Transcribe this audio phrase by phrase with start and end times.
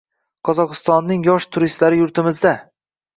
[0.47, 2.55] Qozog‘istonning yosh turistlari yurtimizda